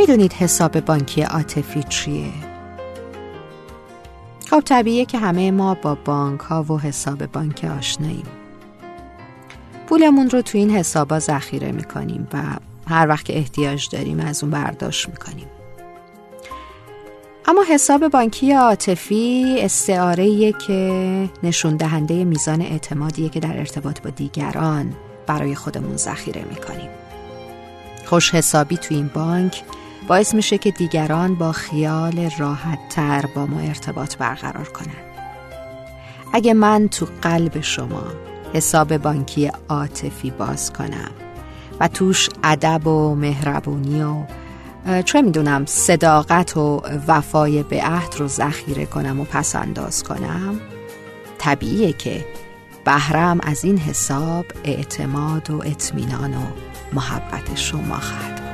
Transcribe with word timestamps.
می‌دونید 0.00 0.32
حساب 0.32 0.80
بانکی 0.80 1.22
عاطفی 1.22 1.82
چیه؟ 1.82 2.32
خب 4.50 4.60
طبیعیه 4.60 5.04
که 5.04 5.18
همه 5.18 5.50
ما 5.50 5.74
با 5.74 5.94
بانک 5.94 6.40
ها 6.40 6.62
و 6.62 6.78
حساب 6.78 7.26
بانک 7.26 7.66
آشناییم. 7.78 8.26
پولمون 9.86 10.30
رو 10.30 10.42
تو 10.42 10.58
این 10.58 10.70
حسابا 10.70 11.18
ذخیره 11.18 11.72
می‌کنیم 11.72 12.28
و 12.32 12.42
هر 12.86 13.08
وقت 13.08 13.24
که 13.24 13.36
احتیاج 13.36 13.88
داریم 13.88 14.20
از 14.20 14.42
اون 14.42 14.50
برداشت 14.50 15.08
می‌کنیم. 15.08 15.46
اما 17.46 17.64
حساب 17.70 18.08
بانکی 18.08 18.52
عاطفی 18.52 19.56
استعاره 19.58 20.52
که 20.52 21.28
نشون 21.42 21.76
دهنده 21.76 22.24
میزان 22.24 22.62
اعتمادیه 22.62 23.28
که 23.28 23.40
در 23.40 23.58
ارتباط 23.58 24.00
با 24.00 24.10
دیگران 24.10 24.92
برای 25.26 25.54
خودمون 25.54 25.96
ذخیره 25.96 26.44
می‌کنیم. 26.50 26.90
خوش 28.06 28.34
حسابی 28.34 28.76
تو 28.76 28.94
این 28.94 29.10
بانک 29.14 29.62
باعث 30.08 30.34
میشه 30.34 30.58
که 30.58 30.70
دیگران 30.70 31.34
با 31.34 31.52
خیال 31.52 32.30
راحت 32.38 32.78
تر 32.88 33.24
با 33.34 33.46
ما 33.46 33.60
ارتباط 33.60 34.16
برقرار 34.16 34.68
کنن 34.68 35.10
اگه 36.32 36.54
من 36.54 36.88
تو 36.88 37.06
قلب 37.22 37.60
شما 37.60 38.02
حساب 38.54 38.96
بانکی 38.96 39.50
عاطفی 39.68 40.30
باز 40.30 40.72
کنم 40.72 41.10
و 41.80 41.88
توش 41.88 42.28
ادب 42.44 42.86
و 42.86 43.14
مهربونی 43.14 44.02
و 44.02 44.24
چه 45.02 45.22
می‌دونم 45.22 45.66
صداقت 45.66 46.56
و 46.56 46.82
وفای 47.08 47.62
به 47.62 47.82
عهد 47.82 48.14
رو 48.18 48.28
ذخیره 48.28 48.86
کنم 48.86 49.20
و 49.20 49.24
پس 49.24 49.56
انداز 49.56 50.02
کنم 50.02 50.60
طبیعیه 51.38 51.92
که 51.92 52.24
بهرم 52.84 53.38
از 53.42 53.64
این 53.64 53.78
حساب 53.78 54.46
اعتماد 54.64 55.50
و 55.50 55.62
اطمینان 55.64 56.34
و 56.34 56.42
محبت 56.92 57.54
شما 57.54 58.00
خواهد 58.00 58.49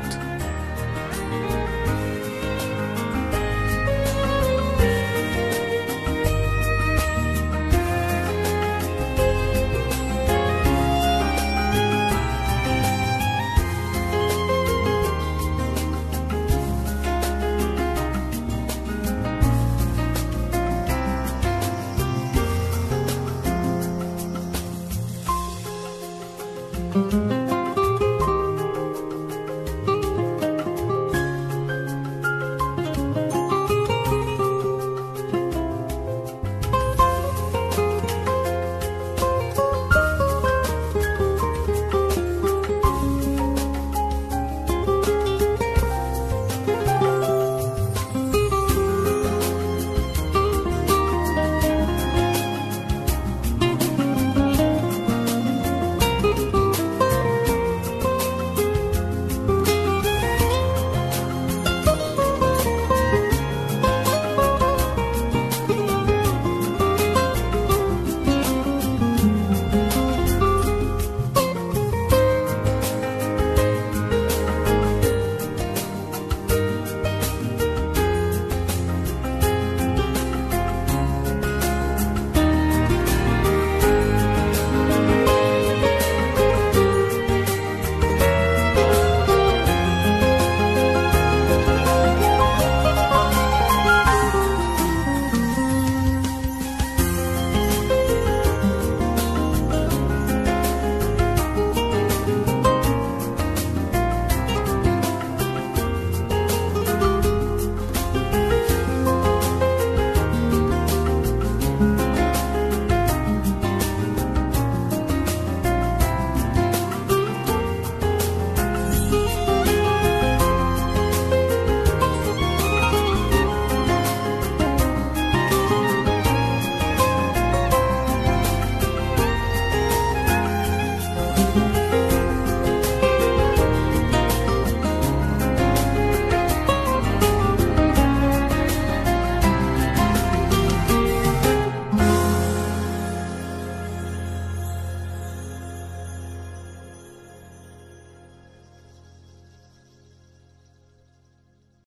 Música 26.94 27.45